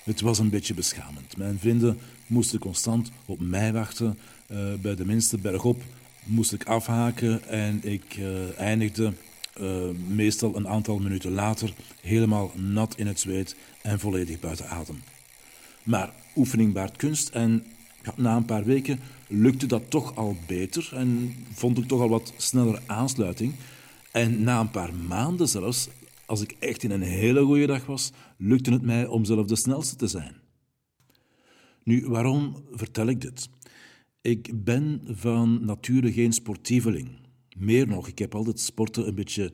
het 0.02 0.20
was 0.20 0.38
een 0.38 0.50
beetje 0.50 0.74
beschamend. 0.74 1.36
Mijn 1.36 1.58
vrienden 1.58 1.98
moesten 2.26 2.58
constant 2.58 3.10
op 3.26 3.40
mij 3.40 3.72
wachten. 3.72 4.18
Uh, 4.50 4.74
bij 4.80 4.94
de 4.94 5.06
minste 5.06 5.38
bergop 5.38 5.82
moest 6.24 6.52
ik 6.52 6.64
afhaken 6.64 7.48
en 7.48 7.80
ik 7.82 8.16
uh, 8.16 8.58
eindigde 8.58 9.12
uh, 9.60 9.90
meestal 10.08 10.56
een 10.56 10.68
aantal 10.68 10.98
minuten 10.98 11.32
later 11.32 11.72
helemaal 12.00 12.50
nat 12.54 12.94
in 12.96 13.06
het 13.06 13.20
zweet 13.20 13.56
en 13.82 14.00
volledig 14.00 14.40
buiten 14.40 14.68
adem. 14.68 15.02
Maar 15.82 16.12
oefening 16.36 16.72
baart 16.72 16.96
kunst 16.96 17.28
en 17.28 17.64
na 18.16 18.36
een 18.36 18.44
paar 18.44 18.64
weken 18.64 19.00
lukte 19.28 19.66
dat 19.66 19.90
toch 19.90 20.16
al 20.16 20.36
beter 20.46 20.88
en 20.92 21.34
vond 21.52 21.78
ik 21.78 21.86
toch 21.88 22.00
al 22.00 22.08
wat 22.08 22.32
sneller 22.36 22.82
aansluiting. 22.86 23.54
En 24.12 24.42
na 24.42 24.60
een 24.60 24.70
paar 24.70 24.94
maanden 24.94 25.48
zelfs 25.48 25.88
als 26.26 26.40
ik 26.40 26.56
echt 26.58 26.82
in 26.82 26.90
een 26.90 27.02
hele 27.02 27.44
goede 27.44 27.66
dag 27.66 27.86
was, 27.86 28.12
lukte 28.36 28.72
het 28.72 28.82
mij 28.82 29.06
om 29.06 29.24
zelf 29.24 29.46
de 29.46 29.56
snelste 29.56 29.96
te 29.96 30.06
zijn. 30.06 30.34
Nu, 31.82 32.06
waarom 32.06 32.64
vertel 32.72 33.06
ik 33.06 33.20
dit? 33.20 33.48
Ik 34.20 34.64
ben 34.64 35.00
van 35.04 35.64
nature 35.64 36.12
geen 36.12 36.32
sportieveling. 36.32 37.08
Meer 37.56 37.86
nog, 37.86 38.08
ik 38.08 38.18
heb 38.18 38.34
altijd 38.34 38.60
sporten 38.60 39.06
een 39.06 39.14
beetje 39.14 39.52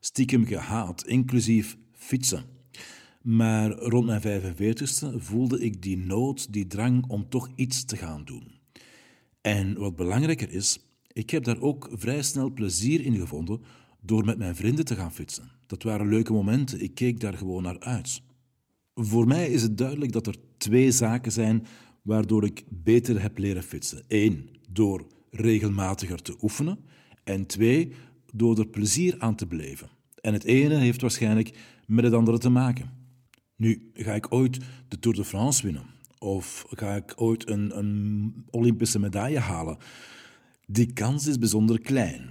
stiekem 0.00 0.44
gehaat, 0.44 1.06
inclusief 1.06 1.76
fietsen. 1.92 2.44
Maar 3.22 3.70
rond 3.70 4.06
mijn 4.06 4.22
45ste 4.22 5.16
voelde 5.16 5.60
ik 5.60 5.82
die 5.82 5.96
nood, 5.96 6.52
die 6.52 6.66
drang 6.66 7.04
om 7.06 7.28
toch 7.28 7.50
iets 7.54 7.84
te 7.84 7.96
gaan 7.96 8.24
doen. 8.24 8.60
En 9.40 9.78
wat 9.78 9.96
belangrijker 9.96 10.50
is, 10.50 10.78
ik 11.12 11.30
heb 11.30 11.44
daar 11.44 11.60
ook 11.60 11.90
vrij 11.92 12.22
snel 12.22 12.50
plezier 12.50 13.04
in 13.04 13.16
gevonden 13.16 13.60
door 14.00 14.24
met 14.24 14.38
mijn 14.38 14.56
vrienden 14.56 14.84
te 14.84 14.94
gaan 14.94 15.12
fietsen. 15.12 15.50
Dat 15.66 15.82
waren 15.82 16.08
leuke 16.08 16.32
momenten, 16.32 16.82
ik 16.82 16.94
keek 16.94 17.20
daar 17.20 17.34
gewoon 17.34 17.62
naar 17.62 17.80
uit. 17.80 18.22
Voor 18.94 19.26
mij 19.26 19.50
is 19.50 19.62
het 19.62 19.78
duidelijk 19.78 20.12
dat 20.12 20.26
er 20.26 20.36
twee 20.56 20.90
zaken 20.90 21.32
zijn 21.32 21.66
waardoor 22.02 22.44
ik 22.44 22.64
beter 22.68 23.22
heb 23.22 23.38
leren 23.38 23.62
fietsen. 23.62 24.04
Eén, 24.08 24.50
door 24.70 25.06
regelmatiger 25.30 26.22
te 26.22 26.36
oefenen. 26.40 26.78
En 27.24 27.46
twee, 27.46 27.92
door 28.32 28.58
er 28.58 28.66
plezier 28.66 29.14
aan 29.18 29.34
te 29.34 29.46
beleven. 29.46 29.88
En 30.20 30.32
het 30.32 30.44
ene 30.44 30.74
heeft 30.74 31.00
waarschijnlijk 31.00 31.58
met 31.86 32.04
het 32.04 32.12
andere 32.12 32.38
te 32.38 32.48
maken. 32.48 32.90
Nu, 33.56 33.90
ga 33.94 34.14
ik 34.14 34.32
ooit 34.32 34.58
de 34.88 34.98
Tour 34.98 35.16
de 35.16 35.24
France 35.24 35.62
winnen? 35.62 35.84
Of 36.18 36.64
ga 36.68 36.94
ik 36.94 37.12
ooit 37.16 37.48
een, 37.48 37.78
een 37.78 38.34
Olympische 38.50 38.98
medaille 38.98 39.38
halen? 39.38 39.76
Die 40.66 40.92
kans 40.92 41.26
is 41.26 41.38
bijzonder 41.38 41.80
klein. 41.80 42.30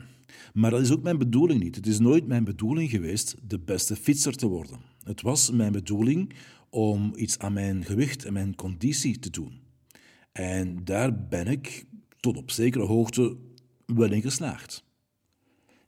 Maar 0.53 0.71
dat 0.71 0.81
is 0.81 0.91
ook 0.91 1.03
mijn 1.03 1.17
bedoeling 1.17 1.63
niet. 1.63 1.75
Het 1.75 1.87
is 1.87 1.99
nooit 1.99 2.27
mijn 2.27 2.43
bedoeling 2.43 2.89
geweest 2.89 3.35
de 3.47 3.59
beste 3.59 3.95
fietser 3.95 4.35
te 4.35 4.47
worden. 4.47 4.79
Het 5.03 5.21
was 5.21 5.51
mijn 5.51 5.71
bedoeling 5.71 6.33
om 6.69 7.13
iets 7.15 7.39
aan 7.39 7.53
mijn 7.53 7.85
gewicht 7.85 8.25
en 8.25 8.33
mijn 8.33 8.55
conditie 8.55 9.19
te 9.19 9.29
doen. 9.29 9.59
En 10.31 10.83
daar 10.83 11.27
ben 11.27 11.47
ik 11.47 11.85
tot 12.19 12.37
op 12.37 12.51
zekere 12.51 12.85
hoogte 12.85 13.37
wel 13.95 14.11
in 14.11 14.21
geslaagd. 14.21 14.83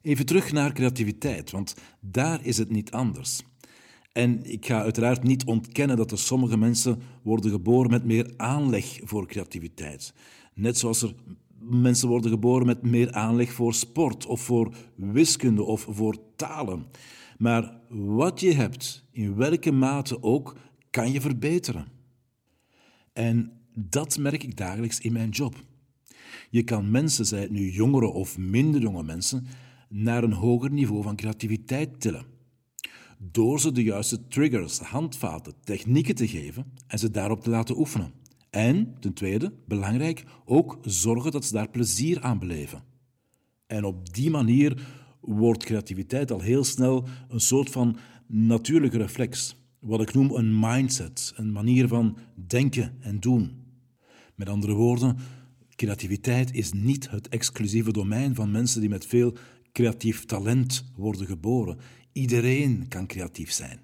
Even 0.01 0.25
terug 0.25 0.51
naar 0.51 0.73
creativiteit, 0.73 1.51
want 1.51 1.75
daar 1.99 2.45
is 2.45 2.57
het 2.57 2.69
niet 2.69 2.91
anders. 2.91 3.41
En 4.11 4.51
ik 4.51 4.65
ga 4.65 4.81
uiteraard 4.81 5.23
niet 5.23 5.45
ontkennen 5.45 5.97
dat 5.97 6.11
er 6.11 6.19
sommige 6.19 6.57
mensen 6.57 7.01
worden 7.23 7.51
geboren 7.51 7.89
met 7.89 8.03
meer 8.03 8.33
aanleg 8.37 8.99
voor 9.03 9.27
creativiteit. 9.27 10.13
Net 10.53 10.77
zoals 10.77 11.01
er 11.01 11.13
mensen 11.59 12.07
worden 12.07 12.31
geboren 12.31 12.65
met 12.65 12.81
meer 12.81 13.11
aanleg 13.11 13.51
voor 13.51 13.73
sport 13.73 14.25
of 14.25 14.41
voor 14.41 14.75
wiskunde 14.95 15.63
of 15.63 15.87
voor 15.89 16.17
talen. 16.35 16.85
Maar 17.37 17.77
wat 17.89 18.39
je 18.39 18.53
hebt, 18.53 19.05
in 19.11 19.35
welke 19.35 19.71
mate 19.71 20.23
ook, 20.23 20.57
kan 20.89 21.11
je 21.11 21.21
verbeteren. 21.21 21.87
En 23.13 23.51
dat 23.73 24.17
merk 24.17 24.43
ik 24.43 24.57
dagelijks 24.57 24.99
in 24.99 25.13
mijn 25.13 25.29
job. 25.29 25.55
Je 26.53 26.63
kan 26.63 26.91
mensen, 26.91 27.25
zij 27.25 27.41
het 27.41 27.51
nu 27.51 27.71
jongere 27.71 28.07
of 28.07 28.37
minder 28.37 28.81
jonge 28.81 29.03
mensen, 29.03 29.45
naar 29.89 30.23
een 30.23 30.33
hoger 30.33 30.71
niveau 30.71 31.03
van 31.03 31.15
creativiteit 31.15 31.99
tillen. 32.01 32.25
Door 33.17 33.59
ze 33.59 33.71
de 33.71 33.83
juiste 33.83 34.27
triggers, 34.27 34.79
handvaten, 34.79 35.53
technieken 35.63 36.15
te 36.15 36.27
geven 36.27 36.65
en 36.87 36.99
ze 36.99 37.11
daarop 37.11 37.43
te 37.43 37.49
laten 37.49 37.77
oefenen. 37.77 38.11
En 38.49 38.95
ten 38.99 39.13
tweede, 39.13 39.53
belangrijk, 39.67 40.23
ook 40.45 40.77
zorgen 40.81 41.31
dat 41.31 41.45
ze 41.45 41.53
daar 41.53 41.69
plezier 41.69 42.21
aan 42.21 42.39
beleven. 42.39 42.83
En 43.67 43.83
op 43.83 44.13
die 44.13 44.29
manier 44.29 44.87
wordt 45.21 45.63
creativiteit 45.63 46.31
al 46.31 46.41
heel 46.41 46.63
snel 46.63 47.07
een 47.29 47.39
soort 47.39 47.69
van 47.69 47.97
natuurlijke 48.27 48.97
reflex. 48.97 49.55
Wat 49.79 50.01
ik 50.01 50.13
noem 50.13 50.31
een 50.31 50.59
mindset, 50.59 51.33
een 51.35 51.51
manier 51.51 51.87
van 51.87 52.17
denken 52.47 52.97
en 52.99 53.19
doen. 53.19 53.51
Met 54.35 54.49
andere 54.49 54.73
woorden, 54.73 55.17
Creativiteit 55.75 56.53
is 56.53 56.71
niet 56.71 57.09
het 57.09 57.29
exclusieve 57.29 57.91
domein 57.91 58.35
van 58.35 58.51
mensen 58.51 58.79
die 58.79 58.89
met 58.89 59.05
veel 59.05 59.37
creatief 59.71 60.25
talent 60.25 60.83
worden 60.95 61.27
geboren. 61.27 61.79
Iedereen 62.11 62.87
kan 62.87 63.07
creatief 63.07 63.51
zijn. 63.51 63.79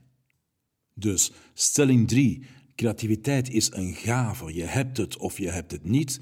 Dus 0.93 1.31
stelling 1.53 2.07
3. 2.07 2.45
Creativiteit 2.75 3.49
is 3.49 3.71
een 3.71 3.93
gave. 3.93 4.53
Je 4.53 4.63
hebt 4.63 4.97
het 4.97 5.17
of 5.17 5.37
je 5.37 5.49
hebt 5.49 5.71
het 5.71 5.83
niet. 5.83 6.19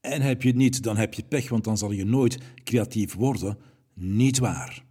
En 0.00 0.20
heb 0.22 0.42
je 0.42 0.48
het 0.48 0.56
niet, 0.56 0.82
dan 0.82 0.96
heb 0.96 1.14
je 1.14 1.22
pech, 1.22 1.48
want 1.48 1.64
dan 1.64 1.78
zal 1.78 1.90
je 1.90 2.04
nooit 2.04 2.38
creatief 2.64 3.14
worden. 3.14 3.58
Niet 3.94 4.38
waar. 4.38 4.84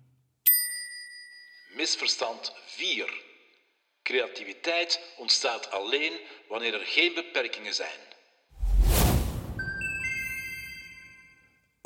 Misverstand 1.75 2.53
4. 2.65 3.24
Creativiteit 4.03 5.00
ontstaat 5.17 5.72
alleen 5.72 6.19
wanneer 6.50 6.74
er 6.74 6.86
geen 6.86 7.13
beperkingen 7.13 7.74
zijn. 7.74 8.00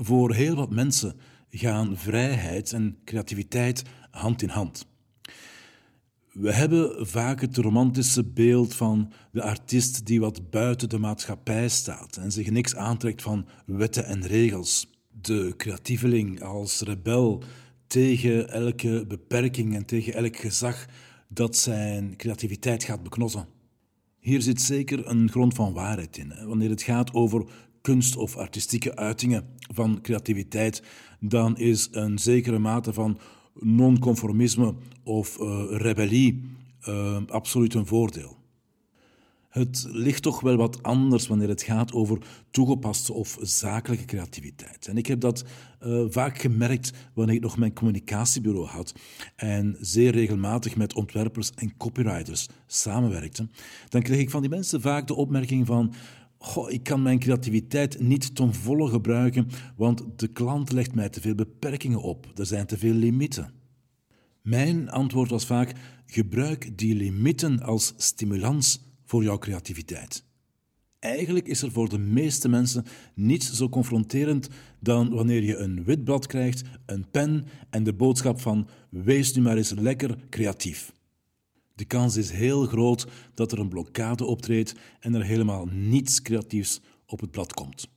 Voor 0.03 0.33
heel 0.33 0.55
wat 0.55 0.69
mensen 0.69 1.15
gaan 1.49 1.97
vrijheid 1.97 2.73
en 2.73 2.97
creativiteit 3.05 3.83
hand 4.11 4.41
in 4.41 4.49
hand. 4.49 4.85
We 6.31 6.53
hebben 6.53 7.07
vaak 7.07 7.41
het 7.41 7.57
romantische 7.57 8.23
beeld 8.23 8.75
van 8.75 9.11
de 9.31 9.41
artiest 9.41 10.05
die 10.05 10.19
wat 10.19 10.49
buiten 10.49 10.89
de 10.89 10.97
maatschappij 10.97 11.69
staat 11.69 12.17
en 12.17 12.31
zich 12.31 12.49
niks 12.51 12.75
aantrekt 12.75 13.21
van 13.21 13.47
wetten 13.65 14.05
en 14.05 14.27
regels. 14.27 14.89
De 15.21 15.53
creatieveling 15.57 16.43
als 16.43 16.81
rebel 16.81 17.43
tegen 17.87 18.49
elke 18.49 19.05
beperking 19.07 19.75
en 19.75 19.85
tegen 19.85 20.13
elk 20.13 20.37
gezag 20.37 20.85
dat 21.27 21.57
zijn 21.57 22.15
creativiteit 22.15 22.83
gaat 22.83 23.03
beknotten. 23.03 23.47
Hier 24.19 24.41
zit 24.41 24.61
zeker 24.61 25.07
een 25.07 25.29
grond 25.29 25.53
van 25.53 25.73
waarheid 25.73 26.17
in. 26.17 26.33
Wanneer 26.45 26.69
het 26.69 26.81
gaat 26.81 27.13
over 27.13 27.45
kunst 27.81 28.15
of 28.15 28.37
artistieke 28.37 28.95
uitingen 28.95 29.45
van 29.73 29.99
creativiteit, 30.01 30.83
dan 31.19 31.57
is 31.57 31.87
een 31.91 32.19
zekere 32.19 32.59
mate 32.59 32.93
van 32.93 33.19
nonconformisme 33.53 34.75
of 35.03 35.39
uh, 35.39 35.63
rebellie 35.69 36.43
uh, 36.87 37.17
absoluut 37.27 37.73
een 37.73 37.85
voordeel. 37.85 38.39
Het 39.49 39.87
ligt 39.89 40.21
toch 40.21 40.39
wel 40.39 40.55
wat 40.55 40.83
anders 40.83 41.27
wanneer 41.27 41.49
het 41.49 41.61
gaat 41.61 41.93
over 41.93 42.17
toegepaste 42.51 43.13
of 43.13 43.37
zakelijke 43.41 44.05
creativiteit. 44.05 44.87
En 44.87 44.97
ik 44.97 45.05
heb 45.05 45.19
dat 45.19 45.43
uh, 45.85 46.03
vaak 46.09 46.37
gemerkt 46.37 46.93
wanneer 47.13 47.35
ik 47.35 47.41
nog 47.41 47.57
mijn 47.57 47.73
communicatiebureau 47.73 48.67
had 48.67 48.93
en 49.35 49.77
zeer 49.79 50.11
regelmatig 50.11 50.75
met 50.75 50.93
ontwerpers 50.93 51.51
en 51.55 51.77
copywriters 51.77 52.47
samenwerkte. 52.67 53.47
Dan 53.89 54.01
kreeg 54.01 54.19
ik 54.19 54.29
van 54.29 54.41
die 54.41 54.49
mensen 54.49 54.81
vaak 54.81 55.07
de 55.07 55.15
opmerking 55.15 55.65
van 55.65 55.93
Goh, 56.43 56.71
ik 56.71 56.83
kan 56.83 57.01
mijn 57.01 57.19
creativiteit 57.19 57.99
niet 57.99 58.35
ten 58.35 58.53
volle 58.53 58.89
gebruiken, 58.89 59.47
want 59.75 60.03
de 60.15 60.27
klant 60.27 60.71
legt 60.71 60.95
mij 60.95 61.09
te 61.09 61.21
veel 61.21 61.35
beperkingen 61.35 62.01
op. 62.01 62.31
Er 62.35 62.45
zijn 62.45 62.65
te 62.65 62.77
veel 62.77 62.93
limieten. 62.93 63.53
Mijn 64.41 64.89
antwoord 64.89 65.29
was 65.29 65.45
vaak: 65.45 65.73
gebruik 66.05 66.77
die 66.77 66.95
limieten 66.95 67.59
als 67.59 67.93
stimulans 67.97 68.81
voor 69.05 69.23
jouw 69.23 69.37
creativiteit. 69.37 70.25
Eigenlijk 70.99 71.47
is 71.47 71.61
er 71.61 71.71
voor 71.71 71.89
de 71.89 71.99
meeste 71.99 72.49
mensen 72.49 72.85
niets 73.15 73.53
zo 73.53 73.69
confronterend 73.69 74.49
dan 74.79 75.09
wanneer 75.09 75.43
je 75.43 75.57
een 75.57 75.83
wit 75.83 76.03
blad 76.03 76.27
krijgt, 76.27 76.61
een 76.85 77.09
pen 77.11 77.45
en 77.69 77.83
de 77.83 77.93
boodschap 77.93 78.39
van 78.39 78.67
wees 78.89 79.33
nu 79.33 79.41
maar 79.41 79.57
eens 79.57 79.73
lekker 79.73 80.17
creatief. 80.29 80.91
De 81.81 81.87
kans 81.87 82.17
is 82.17 82.31
heel 82.31 82.65
groot 82.65 83.07
dat 83.33 83.51
er 83.51 83.59
een 83.59 83.69
blokkade 83.69 84.25
optreedt 84.25 84.75
en 84.99 85.13
er 85.13 85.23
helemaal 85.23 85.65
niets 85.65 86.21
creatiefs 86.21 86.81
op 87.05 87.19
het 87.19 87.31
blad 87.31 87.53
komt. 87.53 87.89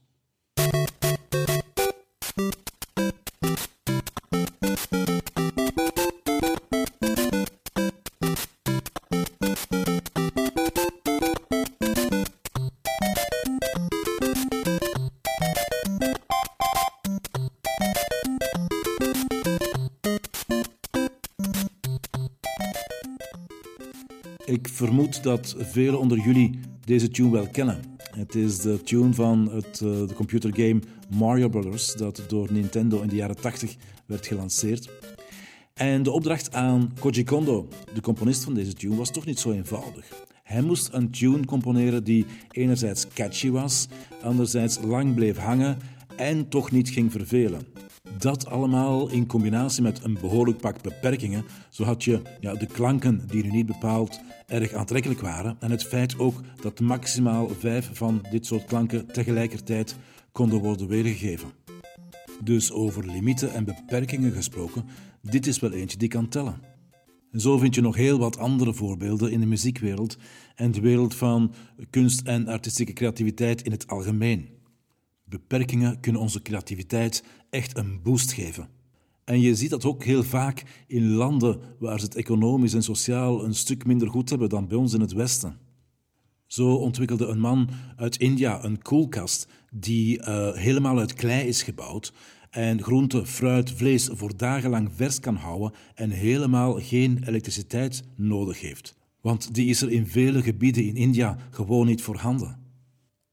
Ik 24.45 24.67
vermoed 24.67 25.23
dat 25.23 25.55
velen 25.57 25.99
onder 25.99 26.19
jullie 26.19 26.59
deze 26.83 27.09
tune 27.09 27.31
wel 27.31 27.47
kennen. 27.47 27.79
Het 28.15 28.35
is 28.35 28.57
de 28.57 28.81
tune 28.83 29.13
van 29.13 29.49
het, 29.51 29.81
uh, 29.83 30.07
de 30.07 30.13
computergame 30.13 30.79
Mario 31.17 31.49
Brothers, 31.49 31.93
dat 31.93 32.23
door 32.27 32.51
Nintendo 32.51 33.01
in 33.01 33.07
de 33.07 33.15
jaren 33.15 33.41
80 33.41 33.75
werd 34.05 34.27
gelanceerd. 34.27 34.89
En 35.73 36.03
de 36.03 36.11
opdracht 36.11 36.53
aan 36.53 36.93
Koji 36.99 37.23
Kondo, 37.23 37.67
de 37.93 38.01
componist 38.01 38.43
van 38.43 38.53
deze 38.53 38.73
tune, 38.73 38.95
was 38.95 39.11
toch 39.11 39.25
niet 39.25 39.39
zo 39.39 39.51
eenvoudig. 39.51 40.05
Hij 40.43 40.61
moest 40.61 40.89
een 40.91 41.11
tune 41.11 41.45
componeren 41.45 42.03
die 42.03 42.25
enerzijds 42.51 43.07
catchy 43.13 43.49
was, 43.49 43.87
anderzijds 44.21 44.79
lang 44.83 45.15
bleef 45.15 45.37
hangen 45.37 45.77
en 46.15 46.49
toch 46.49 46.71
niet 46.71 46.89
ging 46.89 47.11
vervelen. 47.11 47.61
Dat 48.17 48.45
allemaal 48.45 49.09
in 49.09 49.27
combinatie 49.27 49.83
met 49.83 50.03
een 50.03 50.17
behoorlijk 50.21 50.57
pak 50.57 50.81
beperkingen, 50.81 51.45
zo 51.69 51.83
had 51.83 52.03
je 52.03 52.21
ja, 52.39 52.53
de 52.53 52.65
klanken 52.65 53.27
die 53.27 53.43
nu 53.43 53.49
niet 53.49 53.65
bepaald 53.65 54.19
erg 54.47 54.73
aantrekkelijk 54.73 55.21
waren 55.21 55.57
en 55.59 55.71
het 55.71 55.83
feit 55.83 56.19
ook 56.19 56.41
dat 56.61 56.79
maximaal 56.79 57.49
vijf 57.49 57.89
van 57.93 58.25
dit 58.31 58.45
soort 58.45 58.65
klanken 58.65 59.05
tegelijkertijd 59.07 59.95
konden 60.31 60.59
worden 60.59 60.87
weergegeven. 60.87 61.49
Dus 62.43 62.71
over 62.71 63.05
limieten 63.05 63.53
en 63.53 63.65
beperkingen 63.65 64.31
gesproken, 64.31 64.85
dit 65.21 65.47
is 65.47 65.59
wel 65.59 65.71
eentje 65.71 65.97
die 65.97 66.07
kan 66.07 66.27
tellen. 66.27 66.61
En 67.31 67.41
zo 67.41 67.57
vind 67.57 67.75
je 67.75 67.81
nog 67.81 67.95
heel 67.95 68.19
wat 68.19 68.37
andere 68.37 68.73
voorbeelden 68.73 69.31
in 69.31 69.39
de 69.39 69.45
muziekwereld 69.45 70.17
en 70.55 70.71
de 70.71 70.81
wereld 70.81 71.15
van 71.15 71.53
kunst 71.89 72.21
en 72.21 72.47
artistieke 72.47 72.93
creativiteit 72.93 73.61
in 73.61 73.71
het 73.71 73.87
algemeen. 73.87 74.49
Beperkingen 75.23 75.99
kunnen 75.99 76.21
onze 76.21 76.41
creativiteit 76.41 77.23
echt 77.55 77.77
een 77.77 77.99
boost 78.03 78.33
geven. 78.33 78.67
En 79.23 79.41
je 79.41 79.55
ziet 79.55 79.69
dat 79.69 79.85
ook 79.85 80.03
heel 80.03 80.23
vaak 80.23 80.63
in 80.87 81.11
landen 81.11 81.59
waar 81.79 81.99
ze 81.99 82.05
het 82.05 82.15
economisch 82.15 82.73
en 82.73 82.83
sociaal 82.83 83.43
een 83.43 83.55
stuk 83.55 83.85
minder 83.85 84.09
goed 84.09 84.29
hebben 84.29 84.49
dan 84.49 84.67
bij 84.67 84.77
ons 84.77 84.93
in 84.93 85.01
het 85.01 85.13
Westen. 85.13 85.57
Zo 86.47 86.73
ontwikkelde 86.73 87.25
een 87.25 87.39
man 87.39 87.69
uit 87.95 88.17
India 88.17 88.63
een 88.63 88.81
koelkast 88.81 89.47
die 89.73 90.19
uh, 90.19 90.53
helemaal 90.53 90.99
uit 90.99 91.13
klei 91.13 91.47
is 91.47 91.63
gebouwd 91.63 92.13
en 92.49 92.83
groente, 92.83 93.25
fruit, 93.25 93.71
vlees 93.71 94.09
voor 94.11 94.37
dagenlang 94.37 94.89
vers 94.95 95.19
kan 95.19 95.35
houden 95.35 95.71
en 95.93 96.09
helemaal 96.09 96.79
geen 96.79 97.23
elektriciteit 97.25 98.03
nodig 98.15 98.61
heeft. 98.61 98.95
Want 99.21 99.53
die 99.53 99.69
is 99.69 99.81
er 99.81 99.91
in 99.91 100.07
vele 100.07 100.41
gebieden 100.41 100.83
in 100.83 100.95
India 100.95 101.37
gewoon 101.49 101.85
niet 101.85 102.01
voorhanden. 102.01 102.59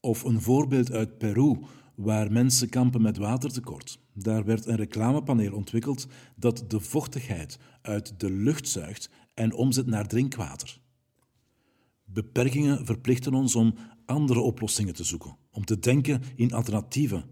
Of 0.00 0.24
een 0.24 0.40
voorbeeld 0.40 0.92
uit 0.92 1.18
Peru, 1.18 1.56
waar 1.94 2.32
mensen 2.32 2.68
kampen 2.68 3.02
met 3.02 3.16
watertekort. 3.16 4.00
Daar 4.14 4.44
werd 4.44 4.66
een 4.66 4.76
reclamepaneel 4.76 5.52
ontwikkeld 5.52 6.06
dat 6.36 6.64
de 6.68 6.80
vochtigheid 6.80 7.58
uit 7.82 8.20
de 8.20 8.30
lucht 8.30 8.68
zuigt 8.68 9.10
en 9.34 9.54
omzet 9.54 9.86
naar 9.86 10.06
drinkwater. 10.06 10.80
Beperkingen 12.04 12.86
verplichten 12.86 13.34
ons 13.34 13.54
om 13.54 13.74
andere 14.06 14.40
oplossingen 14.40 14.94
te 14.94 15.04
zoeken, 15.04 15.36
om 15.50 15.64
te 15.64 15.78
denken 15.78 16.22
in 16.36 16.52
alternatieven. 16.52 17.24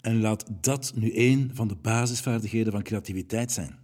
En 0.00 0.20
laat 0.20 0.50
dat 0.60 0.92
nu 0.94 1.10
een 1.14 1.50
van 1.54 1.68
de 1.68 1.76
basisvaardigheden 1.76 2.72
van 2.72 2.82
creativiteit 2.82 3.52
zijn. 3.52 3.78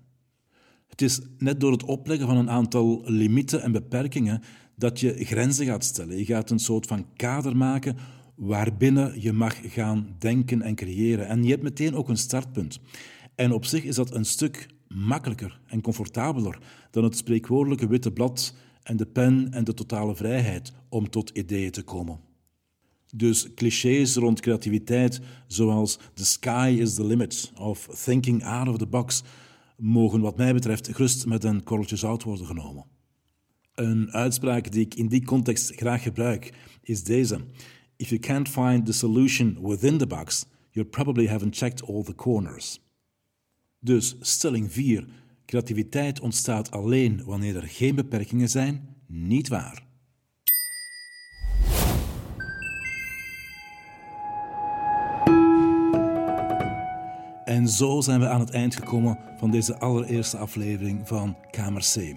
Het 0.89 1.03
is 1.03 1.21
net 1.39 1.61
door 1.61 1.73
het 1.73 1.85
opleggen 1.85 2.27
van 2.27 2.37
een 2.37 2.51
aantal 2.51 3.03
limieten 3.05 3.63
en 3.63 3.73
beperkingen 3.73 4.43
dat 4.77 5.01
je 5.01 5.25
grenzen 5.25 5.67
gaat 5.67 5.85
stellen. 5.85 6.19
Je 6.19 6.25
gaat 6.25 6.51
een 6.51 6.59
soort 6.59 6.87
van 6.87 7.07
kader 7.17 7.57
maken 7.57 7.97
waarbinnen 8.39 9.21
je 9.21 9.33
mag 9.33 9.73
gaan 9.73 10.15
denken 10.19 10.63
en 10.63 10.75
creëren. 10.75 11.29
En 11.29 11.45
je 11.45 11.51
hebt 11.51 11.63
meteen 11.63 11.95
ook 11.95 12.09
een 12.09 12.17
startpunt. 12.17 12.81
En 13.35 13.53
op 13.53 13.65
zich 13.65 13.85
is 13.85 13.95
dat 13.95 14.15
een 14.15 14.25
stuk 14.25 14.69
makkelijker 14.89 15.61
en 15.67 15.81
comfortabeler 15.81 16.59
dan 16.91 17.05
het 17.05 17.17
spreekwoordelijke 17.17 17.87
witte 17.87 18.13
blad 18.13 18.55
en 18.83 18.97
de 18.97 19.07
pen 19.07 19.53
en 19.53 19.65
de 19.65 19.75
totale 19.75 20.17
vrijheid 20.17 20.73
om 20.89 21.11
tot 21.11 21.31
ideeën 21.31 21.71
te 21.71 21.83
komen. 21.83 22.21
Dus 23.15 23.55
clichés 23.55 24.17
rond 24.17 24.41
creativiteit, 24.41 25.21
zoals 25.47 25.99
the 26.15 26.25
sky 26.25 26.77
is 26.81 26.95
the 26.95 27.05
limit 27.05 27.53
of 27.57 27.89
thinking 28.05 28.45
out 28.45 28.69
of 28.69 28.77
the 28.77 28.87
box, 28.87 29.23
mogen 29.77 30.21
wat 30.21 30.37
mij 30.37 30.53
betreft 30.53 30.89
gerust 30.89 31.27
met 31.27 31.45
een 31.45 31.63
korreltje 31.63 31.97
zout 31.97 32.23
worden 32.23 32.47
genomen. 32.47 32.85
Een 33.75 34.13
uitspraak 34.13 34.73
die 34.73 34.85
ik 34.85 34.95
in 34.95 35.09
die 35.09 35.25
context 35.25 35.73
graag 35.75 36.03
gebruik 36.03 36.53
is 36.83 37.05
deze. 37.05 37.41
If 38.01 38.11
you 38.11 38.21
can't 38.21 38.49
find 38.49 38.87
the 38.87 38.93
solution 38.93 39.59
within 39.61 39.99
the 39.99 40.07
box, 40.07 40.47
you 40.71 40.85
probably 40.85 41.27
haven't 41.27 41.55
checked 41.55 41.83
all 41.83 42.05
the 42.05 42.15
corners. 42.15 42.81
Dus 43.81 44.17
stelling 44.21 44.73
4. 44.73 45.07
Creativiteit 45.47 46.21
ontstaat 46.21 46.71
alleen 46.71 47.25
wanneer 47.25 47.57
er 47.57 47.69
geen 47.69 47.95
beperkingen 47.95 48.49
zijn, 48.49 48.97
niet 49.07 49.49
waar. 49.49 49.87
En 57.45 57.69
zo 57.69 58.01
zijn 58.01 58.21
we 58.21 58.29
aan 58.29 58.41
het 58.41 58.51
eind 58.51 58.77
gekomen 58.77 59.19
van 59.39 59.51
deze 59.51 59.79
allereerste 59.79 60.37
aflevering 60.37 61.09
van 61.09 61.37
Kamer 61.51 61.83
C. 61.83 62.17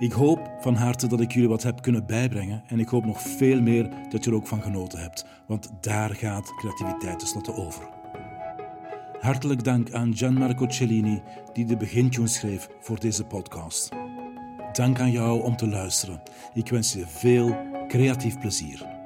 Ik 0.00 0.12
hoop 0.12 0.50
van 0.60 0.74
harte 0.74 1.06
dat 1.06 1.20
ik 1.20 1.32
jullie 1.32 1.48
wat 1.48 1.62
heb 1.62 1.82
kunnen 1.82 2.06
bijbrengen 2.06 2.62
en 2.66 2.80
ik 2.80 2.88
hoop 2.88 3.04
nog 3.04 3.20
veel 3.20 3.60
meer 3.60 3.88
dat 4.08 4.24
je 4.24 4.30
er 4.30 4.36
ook 4.36 4.46
van 4.46 4.62
genoten 4.62 4.98
hebt, 4.98 5.24
want 5.46 5.70
daar 5.80 6.14
gaat 6.14 6.54
creativiteit 6.54 7.18
tenslotte 7.18 7.54
over. 7.54 7.88
Hartelijk 9.20 9.64
dank 9.64 9.92
aan 9.92 10.16
Gianmarco 10.16 10.68
Cellini 10.68 11.22
die 11.52 11.64
de 11.64 11.76
begintune 11.76 12.26
schreef 12.26 12.68
voor 12.80 13.00
deze 13.00 13.24
podcast. 13.24 13.88
Dank 14.72 15.00
aan 15.00 15.10
jou 15.10 15.42
om 15.42 15.56
te 15.56 15.68
luisteren. 15.68 16.22
Ik 16.54 16.68
wens 16.68 16.92
je 16.92 17.06
veel 17.06 17.56
creatief 17.88 18.38
plezier. 18.38 18.98